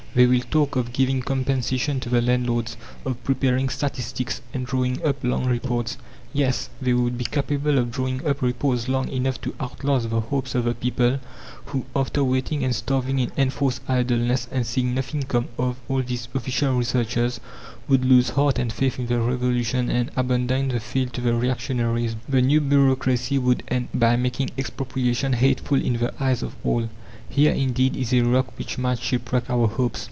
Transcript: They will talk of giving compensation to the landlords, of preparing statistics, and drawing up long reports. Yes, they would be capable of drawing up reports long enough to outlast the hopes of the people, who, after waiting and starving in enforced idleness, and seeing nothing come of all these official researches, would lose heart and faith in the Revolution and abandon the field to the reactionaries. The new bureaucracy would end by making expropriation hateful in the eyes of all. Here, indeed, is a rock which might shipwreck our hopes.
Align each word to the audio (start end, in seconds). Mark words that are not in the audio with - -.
They 0.13 0.25
will 0.25 0.41
talk 0.41 0.75
of 0.75 0.91
giving 0.91 1.21
compensation 1.21 2.01
to 2.01 2.09
the 2.09 2.21
landlords, 2.21 2.75
of 3.05 3.23
preparing 3.23 3.69
statistics, 3.69 4.41
and 4.53 4.65
drawing 4.65 5.01
up 5.05 5.23
long 5.23 5.45
reports. 5.45 5.97
Yes, 6.33 6.69
they 6.81 6.91
would 6.91 7.17
be 7.17 7.23
capable 7.23 7.77
of 7.77 7.91
drawing 7.91 8.25
up 8.27 8.41
reports 8.41 8.89
long 8.89 9.07
enough 9.07 9.39
to 9.39 9.55
outlast 9.61 10.09
the 10.09 10.19
hopes 10.19 10.53
of 10.53 10.65
the 10.65 10.75
people, 10.75 11.19
who, 11.67 11.85
after 11.95 12.25
waiting 12.25 12.61
and 12.61 12.75
starving 12.75 13.19
in 13.19 13.31
enforced 13.37 13.83
idleness, 13.87 14.49
and 14.51 14.67
seeing 14.67 14.93
nothing 14.93 15.23
come 15.23 15.47
of 15.57 15.77
all 15.87 16.01
these 16.01 16.27
official 16.35 16.75
researches, 16.75 17.39
would 17.87 18.03
lose 18.03 18.31
heart 18.31 18.59
and 18.59 18.73
faith 18.73 18.99
in 18.99 19.07
the 19.07 19.21
Revolution 19.21 19.89
and 19.89 20.11
abandon 20.17 20.67
the 20.67 20.81
field 20.81 21.13
to 21.13 21.21
the 21.21 21.33
reactionaries. 21.33 22.17
The 22.27 22.41
new 22.41 22.59
bureaucracy 22.59 23.37
would 23.37 23.63
end 23.69 23.87
by 23.93 24.17
making 24.17 24.49
expropriation 24.57 25.31
hateful 25.31 25.81
in 25.81 25.93
the 25.99 26.13
eyes 26.21 26.43
of 26.43 26.57
all. 26.65 26.89
Here, 27.29 27.53
indeed, 27.53 27.95
is 27.95 28.13
a 28.13 28.23
rock 28.23 28.59
which 28.59 28.77
might 28.77 28.99
shipwreck 28.99 29.49
our 29.49 29.67
hopes. 29.69 29.99